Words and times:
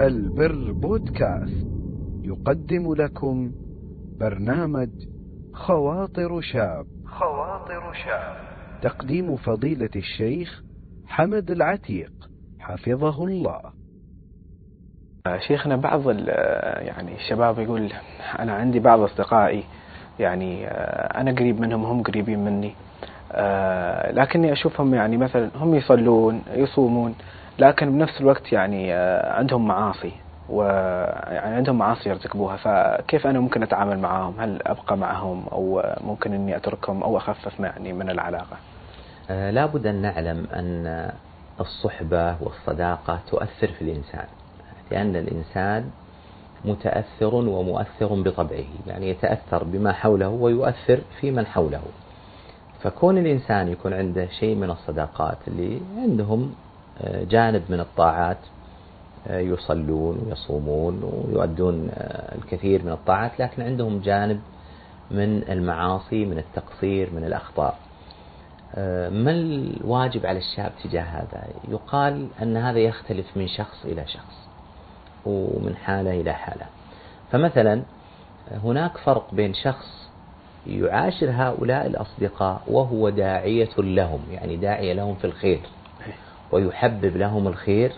البر 0.00 0.72
بودكاست. 0.72 1.66
يقدم 2.22 2.94
لكم 2.94 3.52
برنامج 4.20 4.88
خواطر 5.52 6.40
شاب. 6.40 6.86
خواطر 7.06 7.92
شاب. 7.92 8.36
تقديم 8.82 9.36
فضيلة 9.36 9.90
الشيخ 9.96 10.62
حمد 11.06 11.50
العتيق. 11.50 12.12
حفظه 12.60 13.24
الله. 13.24 13.60
شيخنا 15.38 15.76
بعض 15.76 16.08
يعني 16.08 17.14
الشباب 17.14 17.58
يقول 17.58 17.92
أنا 18.38 18.52
عندي 18.52 18.80
بعض 18.80 19.00
أصدقائي 19.00 19.64
يعني 20.18 20.66
أنا 21.20 21.32
قريب 21.32 21.60
منهم 21.60 21.84
هم 21.84 22.02
قريبين 22.02 22.44
مني 22.44 22.74
لكني 24.20 24.52
أشوفهم 24.52 24.94
يعني 24.94 25.16
مثلا 25.16 25.50
هم 25.54 25.74
يصلون 25.74 26.42
يصومون 26.54 27.14
لكن 27.58 27.92
بنفس 27.92 28.20
الوقت 28.20 28.52
يعني 28.52 28.92
عندهم 29.24 29.66
معاصي 29.66 30.12
ويعني 30.48 31.56
عندهم 31.56 31.78
معاصي 31.78 32.08
يرتكبوها. 32.08 32.56
فكيف 32.56 33.26
أنا 33.26 33.40
ممكن 33.40 33.62
أتعامل 33.62 33.98
معهم 33.98 34.40
هل 34.40 34.58
أبقى 34.66 34.96
معهم 34.96 35.46
أو 35.52 35.82
ممكن 36.00 36.32
أني 36.32 36.56
أتركهم 36.56 37.02
أو 37.02 37.16
أخفف 37.16 37.60
يعني 37.60 37.92
من 37.92 38.10
العلاقة؟ 38.10 38.56
لا 39.28 39.66
بد 39.66 39.86
أن 39.86 40.02
نعلم 40.02 40.46
أن 40.54 41.10
الصحبة 41.60 42.36
والصداقة 42.42 43.18
تؤثر 43.30 43.66
في 43.66 43.82
الإنسان 43.82 44.26
لأن 44.90 45.16
الإنسان 45.16 45.90
متأثر 46.64 47.34
ومؤثر 47.34 48.06
بطبعه 48.22 48.64
يعني 48.86 49.08
يتأثر 49.10 49.64
بما 49.64 49.92
حوله 49.92 50.28
ويؤثر 50.28 51.00
في 51.20 51.30
من 51.30 51.46
حوله. 51.46 51.82
فكون 52.82 53.18
الإنسان 53.18 53.68
يكون 53.68 53.92
عنده 53.92 54.26
شيء 54.26 54.54
من 54.54 54.70
الصداقات 54.70 55.38
اللي 55.48 55.80
عندهم 55.98 56.54
جانب 57.02 57.62
من 57.68 57.80
الطاعات 57.80 58.38
يصلون 59.30 60.26
ويصومون 60.26 61.02
ويؤدون 61.02 61.90
الكثير 62.38 62.84
من 62.84 62.92
الطاعات 62.92 63.40
لكن 63.40 63.62
عندهم 63.62 64.00
جانب 64.00 64.40
من 65.10 65.42
المعاصي 65.48 66.24
من 66.24 66.38
التقصير 66.38 67.10
من 67.12 67.24
الأخطاء. 67.24 67.78
ما 69.10 69.30
الواجب 69.30 70.26
على 70.26 70.38
الشاب 70.38 70.72
تجاه 70.84 71.02
هذا؟ 71.02 71.44
يقال 71.68 72.28
أن 72.42 72.56
هذا 72.56 72.78
يختلف 72.78 73.36
من 73.36 73.48
شخص 73.48 73.84
إلى 73.84 74.06
شخص 74.06 74.48
ومن 75.26 75.76
حالة 75.76 76.20
إلى 76.20 76.32
حالة. 76.32 76.66
فمثلا 77.32 77.82
هناك 78.64 78.96
فرق 78.96 79.34
بين 79.34 79.54
شخص 79.54 80.10
يعاشر 80.66 81.30
هؤلاء 81.30 81.86
الأصدقاء 81.86 82.62
وهو 82.66 83.08
داعية 83.08 83.70
لهم 83.78 84.20
يعني 84.30 84.56
داعية 84.56 84.92
لهم 84.92 85.14
في 85.14 85.24
الخير. 85.24 85.60
ويحبب 86.52 87.16
لهم 87.16 87.48
الخير. 87.48 87.92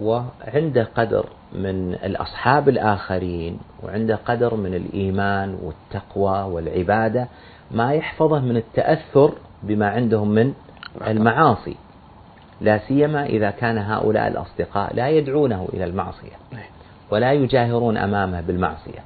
وعنده 0.00 0.88
قدر 0.94 1.26
من 1.52 1.94
الأصحاب 1.94 2.68
الآخرين 2.68 3.58
وعنده 3.82 4.18
قدر 4.26 4.54
من 4.54 4.74
الإيمان 4.74 5.58
والتقوى 5.62 6.42
والعبادة 6.42 7.28
ما 7.70 7.92
يحفظه 7.92 8.40
من 8.40 8.56
التأثر 8.56 9.32
بما 9.62 9.88
عندهم 9.88 10.28
من 10.28 10.52
المعاصي. 11.06 11.76
لا 12.60 12.78
سيما 12.78 13.26
إذا 13.26 13.50
كان 13.50 13.78
هؤلاء 13.78 14.28
الأصدقاء 14.28 14.96
لا 14.96 15.08
يدعونه 15.08 15.68
إلى 15.72 15.84
المعصية 15.84 16.36
ولا 17.10 17.32
يجاهرون 17.32 17.96
أمامه 17.96 18.40
بالمعصية. 18.40 19.00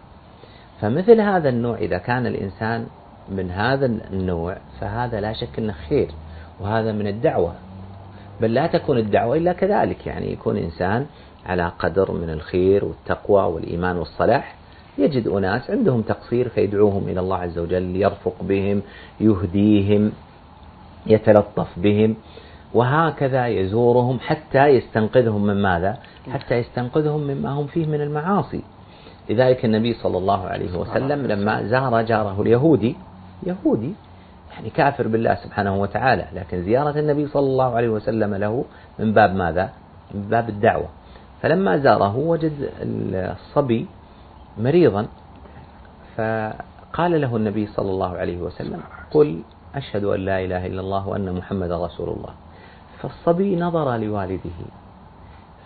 فمثل 0.80 1.20
هذا 1.20 1.48
النوع 1.48 1.76
إذا 1.76 1.98
كان 1.98 2.26
الإنسان 2.26 2.86
من 3.28 3.50
هذا 3.50 3.86
النوع 3.86 4.56
فهذا 4.80 5.20
لا 5.20 5.32
شك 5.32 5.58
أنه 5.58 5.74
خير 5.88 6.08
وهذا 6.60 6.92
من 6.92 7.06
الدعوة. 7.06 7.54
بل 8.40 8.54
لا 8.54 8.66
تكون 8.66 8.98
الدعوة 8.98 9.36
إلا 9.36 9.52
كذلك 9.52 10.06
يعني 10.06 10.32
يكون 10.32 10.56
إنسان 10.56 11.06
على 11.46 11.72
قدر 11.78 12.12
من 12.12 12.30
الخير 12.30 12.84
والتقوى 12.84 13.42
والإيمان 13.42 13.96
والصلاح 13.96 14.54
يجد 14.98 15.28
أناس 15.28 15.70
عندهم 15.70 16.02
تقصير 16.02 16.48
فيدعوهم 16.48 17.08
إلى 17.08 17.20
الله 17.20 17.36
عز 17.36 17.58
وجل 17.58 17.96
يرفق 17.96 18.34
بهم 18.42 18.82
يهديهم 19.20 20.12
يتلطف 21.06 21.68
بهم 21.76 22.16
وهكذا 22.74 23.46
يزورهم 23.46 24.18
حتى 24.20 24.66
يستنقذهم 24.66 25.46
من 25.46 25.62
ماذا؟ 25.62 25.98
حتى 26.32 26.54
يستنقذهم 26.54 27.20
مما 27.20 27.50
هم 27.50 27.66
فيه 27.66 27.86
من 27.86 28.00
المعاصي. 28.00 28.62
لذلك 29.30 29.64
النبي 29.64 29.94
صلى 29.94 30.18
الله 30.18 30.46
عليه 30.46 30.78
وسلم 30.78 31.26
لما 31.26 31.62
زار 31.66 32.02
جاره 32.02 32.42
اليهودي 32.42 32.96
يهودي 33.46 33.92
يعني 34.56 34.70
كافر 34.70 35.08
بالله 35.08 35.34
سبحانه 35.34 35.76
وتعالى، 35.76 36.26
لكن 36.32 36.62
زيارة 36.62 36.98
النبي 36.98 37.26
صلى 37.26 37.46
الله 37.46 37.76
عليه 37.76 37.88
وسلم 37.88 38.34
له 38.34 38.64
من 38.98 39.12
باب 39.12 39.34
ماذا؟ 39.34 39.70
من 40.14 40.22
باب 40.28 40.48
الدعوة. 40.48 40.88
فلما 41.42 41.78
زاره 41.78 42.16
وجد 42.16 42.52
الصبي 42.80 43.86
مريضا 44.58 45.06
فقال 46.16 47.20
له 47.20 47.36
النبي 47.36 47.66
صلى 47.66 47.90
الله 47.90 48.16
عليه 48.16 48.38
وسلم 48.38 48.80
قل 49.10 49.42
أشهد 49.74 50.04
أن 50.04 50.20
لا 50.20 50.44
إله 50.44 50.66
إلا 50.66 50.80
الله 50.80 51.08
وأن 51.08 51.32
محمد 51.32 51.72
رسول 51.72 52.08
الله 52.08 52.34
فالصبي 53.02 53.56
نظر 53.56 53.96
لوالده 53.96 54.58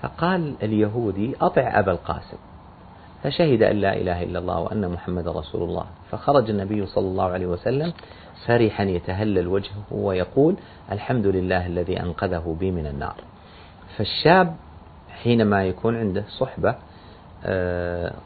فقال 0.02 0.54
اليهودي 0.62 1.36
أطع 1.40 1.78
أبا 1.78 1.92
القاسم 1.92 2.36
فشهد 3.22 3.62
أن 3.62 3.76
لا 3.76 3.96
إله 3.96 4.22
إلا 4.22 4.38
الله 4.38 4.60
وأن 4.60 4.88
محمد 4.90 5.28
رسول 5.28 5.62
الله. 5.62 5.84
فخرج 6.10 6.50
النبي 6.50 6.86
صلى 6.86 7.08
الله 7.08 7.24
عليه 7.24 7.46
وسلم 7.46 7.92
فرحا 8.46 8.84
يتهلل 8.84 9.46
وجهه 9.48 9.82
ويقول 9.90 10.54
الحمد 10.92 11.26
لله 11.26 11.66
الذي 11.66 12.00
أنقذه 12.00 12.56
بي 12.60 12.70
من 12.70 12.86
النار. 12.86 13.14
فالشاب 13.96 14.56
حينما 15.22 15.64
يكون 15.66 15.96
عنده 15.96 16.24
صحبة 16.28 16.74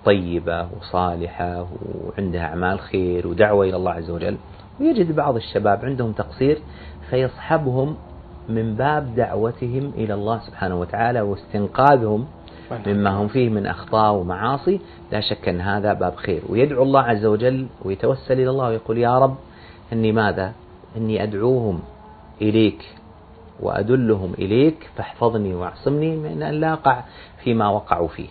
طيبة 0.05 0.69
وصالحة 0.79 1.67
وعندها 2.05 2.45
أعمال 2.45 2.81
خير 2.81 3.27
ودعوة 3.27 3.65
إلى 3.65 3.77
الله 3.77 3.93
عز 3.93 4.11
وجل 4.11 4.37
ويجد 4.81 5.17
بعض 5.17 5.37
الشباب 5.37 5.85
عندهم 5.85 6.13
تقصير 6.13 6.59
فيصحبهم 7.11 7.97
من 8.49 8.75
باب 8.75 9.15
دعوتهم 9.15 9.93
إلى 9.97 10.15
الله 10.15 10.39
سبحانه 10.47 10.81
وتعالى 10.81 11.21
واستنقاذهم 11.21 12.27
مما 12.87 13.11
هم 13.11 13.29
فيه 13.29 13.49
من 13.49 13.67
أخطاء 13.67 14.15
ومعاصي 14.15 14.81
لا 15.13 15.21
شك 15.21 15.49
أن 15.49 15.61
هذا 15.61 15.93
باب 15.93 16.17
خير. 16.17 16.43
ويدعو 16.49 16.83
الله 16.83 17.01
عز 17.01 17.25
وجل 17.25 17.67
ويتوسل 17.85 18.33
إلى 18.33 18.51
الله 18.51 18.69
ويقول 18.69 18.99
يا 18.99 19.19
رب 19.19 19.37
إني 19.93 20.13
ماذا؟ 20.13 20.53
إني 20.97 21.23
أدعوهم 21.23 21.81
إليك 22.43 22.95
وأدلهم 23.61 24.35
إليك 24.39 24.91
فاحفظني 24.97 25.55
واعصمني 25.55 26.17
من 26.17 26.43
أن 26.43 26.55
لا 26.55 26.73
أقع 26.73 27.03
فيما 27.45 27.69
وقعوا 27.69 28.09
فيه. 28.09 28.29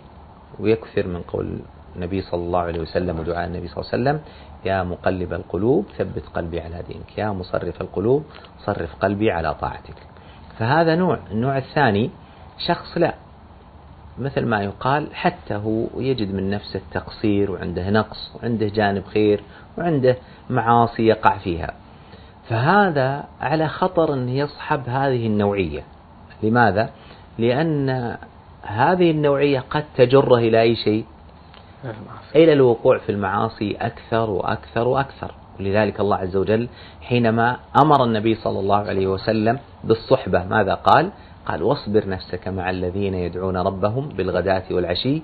ويكثر 0.60 1.08
من 1.08 1.22
قول 1.22 1.60
النبي 1.96 2.22
صلى 2.22 2.42
الله 2.42 2.60
عليه 2.60 2.80
وسلم 2.80 3.20
ودعاء 3.20 3.48
النبي 3.48 3.68
صلى 3.68 3.78
الله 3.78 3.92
عليه 3.94 4.02
وسلم 4.02 4.20
يا 4.66 4.84
مقلب 4.84 5.34
القلوب 5.34 5.86
ثبت 5.98 6.24
قلبي 6.34 6.62
على 6.62 6.84
دينك. 6.88 7.18
يا 7.18 7.32
مصرف 7.32 7.82
القلوب 7.82 8.24
صرف 8.66 8.96
قلبي 8.96 9.32
على 9.32 9.54
طاعتك. 9.54 9.96
فهذا 10.58 10.96
نوع 10.96 11.20
النوع 11.32 11.58
الثاني 11.58 12.10
شخص 12.68 12.98
لا. 12.98 13.14
مثل 14.20 14.46
ما 14.46 14.64
يقال 14.64 15.16
حتى 15.16 15.54
هو 15.56 15.88
يجد 15.98 16.34
من 16.34 16.50
نفسه 16.50 16.82
تقصير 16.92 17.52
وعنده 17.52 17.90
نقص 17.90 18.36
وعنده 18.36 18.68
جانب 18.68 19.06
خير 19.06 19.44
وعنده 19.78 20.18
معاصي 20.50 21.04
يقع 21.04 21.38
فيها. 21.38 21.74
فهذا 22.50 23.24
على 23.42 23.68
خطر 23.68 24.14
أن 24.14 24.30
يصحب 24.30 24.90
هذه 24.90 25.28
النوعية. 25.28 25.84
لماذا؟ 26.44 26.90
لأن 27.38 28.18
هذه 28.64 29.12
النوعية 29.12 29.60
قد 29.70 29.84
تجره 29.98 30.36
إلى 30.38 30.62
أي 30.62 30.76
شيء؟ 30.76 31.06
إلى 32.36 32.54
الوقوع 32.54 32.98
في 32.98 33.12
المعاصي 33.12 33.78
أكثر 33.82 34.30
وأكثر 34.30 34.88
وأكثر. 34.88 35.32
ولذلك 35.60 36.00
الله 36.00 36.18
عز 36.18 36.36
وجل 36.36 36.70
حينما 37.02 37.58
أمر 37.84 38.04
النبي 38.04 38.36
صلى 38.36 38.60
الله 38.60 38.78
عليه 38.78 39.08
وسلم 39.08 39.60
بالصحبة 39.84 40.44
ماذا 40.44 40.74
قال؟ 40.74 41.12
قال 41.46 41.64
واصبر 41.64 42.10
نفسك 42.10 42.48
مع 42.48 42.70
الذين 42.70 43.14
يدعون 43.14 43.58
ربهم 43.58 44.10
بالغداة 44.10 44.64
والعشي 44.72 45.22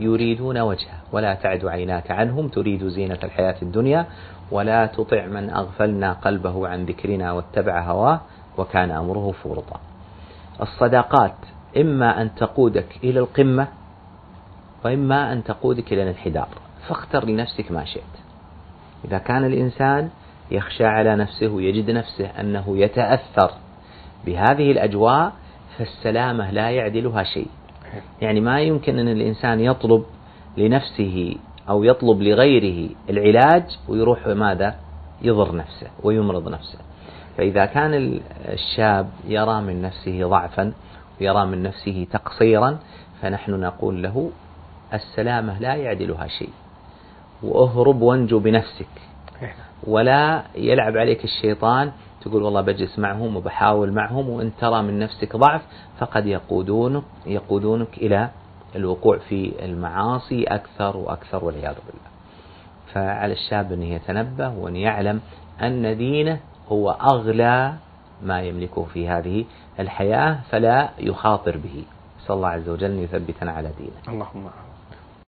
يريدون. 0.00 0.58
وجهه. 0.58 0.98
ولا 1.12 1.34
تعد 1.34 1.66
عيناك 1.66 2.10
عنهم. 2.10 2.48
تريد 2.48 2.88
زينة 2.88 3.18
الحياة 3.24 3.56
الدنيا. 3.62 4.06
ولا 4.50 4.86
تطع 4.86 5.26
من 5.26 5.50
أغفلنا 5.50 6.12
قلبه 6.12 6.68
عن 6.68 6.84
ذكرنا 6.84 7.32
واتبع 7.32 7.82
هواه. 7.82 8.20
وكان 8.58 8.90
أمره 8.90 9.32
فرطا 9.44 9.80
الصداقات 10.60 11.34
إما 11.76 12.22
أن 12.22 12.34
تقودك 12.34 12.98
إلى 13.04 13.20
القمة 13.20 13.68
وإما 14.84 15.32
أن 15.32 15.44
تقودك 15.44 15.92
إلى 15.92 16.02
الانحدار. 16.02 16.48
فاختر 16.88 17.24
لنفسك 17.24 17.72
ما 17.72 17.84
شئت. 17.84 18.14
إذا 19.04 19.18
كان 19.18 19.44
الإنسان 19.44 20.10
يخشى 20.50 20.84
على 20.84 21.16
نفسه 21.16 21.48
ويجد 21.48 21.90
نفسه 21.90 22.26
أنه 22.40 22.78
يتأثر 22.78 23.50
بهذه 24.26 24.72
الأجواء 24.72 25.32
فالسلامة 25.78 26.50
لا 26.50 26.70
يعدلها 26.70 27.22
شيء. 27.22 27.46
يعني 28.20 28.40
ما 28.40 28.60
يمكن 28.60 28.98
أن 28.98 29.08
الإنسان 29.08 29.60
يطلب 29.60 30.04
لنفسه 30.56 31.36
أو 31.68 31.84
يطلب 31.84 32.22
لغيره 32.22 32.90
العلاج 33.10 33.78
ويروح 33.88 34.26
ماذا؟ 34.26 34.74
يضر 35.22 35.56
نفسه 35.56 35.86
ويمرض 36.02 36.48
نفسه. 36.48 36.78
فإذا 37.36 37.66
كان 37.66 38.20
الشاب 38.48 39.10
يرى 39.24 39.60
من 39.60 39.82
نفسه 39.82 40.28
ضعفا 40.28 40.72
ويرى 41.20 41.46
من 41.46 41.62
نفسه 41.62 42.06
تقصيرا 42.12 42.78
فنحن 43.20 43.52
نقول 43.52 44.02
له 44.02 44.30
السلامة 44.94 45.58
لا 45.58 45.74
يعدلها 45.74 46.26
شيء. 46.26 46.50
واهرب 47.42 48.02
وانجو 48.02 48.38
بنفسك. 48.38 48.88
ولا 49.86 50.42
يلعب 50.56 50.96
عليك 50.96 51.24
الشيطان 51.24 51.92
تقول 52.22 52.42
والله 52.42 52.60
بجلس 52.60 52.98
معهم 52.98 53.36
وبحاول 53.36 53.92
معهم 53.92 54.28
وإن 54.28 54.52
ترى 54.60 54.82
من 54.82 54.98
نفسك 54.98 55.36
ضعف 55.36 55.62
فقد 55.98 56.26
يقودونك 56.26 57.02
يقودونك 57.26 57.98
إلى 57.98 58.30
الوقوع 58.76 59.18
في 59.18 59.64
المعاصي 59.64 60.44
أكثر 60.44 60.96
وأكثر 60.96 61.44
والعياذ 61.44 61.74
بالله. 61.74 62.08
فعلى 62.92 63.32
الشاب 63.32 63.72
أن 63.72 63.82
يتنبه 63.82 64.48
وأن 64.48 64.76
يعلم 64.76 65.20
أن 65.62 65.96
دينه 65.96 66.40
هو 66.68 66.90
أغلى 66.90 67.74
ما 68.22 68.42
يملكه 68.42 68.84
في 68.84 69.08
هذه 69.08 69.44
الحياة 69.80 70.38
فلا 70.50 70.88
يخاطر 70.98 71.56
به. 71.56 71.84
نسال 72.22 72.36
الله 72.36 72.48
عز 72.48 72.68
وجل 72.68 72.90
ان 72.90 72.98
يثبتنا 72.98 73.52
على 73.52 73.70
دينه. 73.78 74.14
اللهم 74.14 74.40
آمين. 74.40 74.67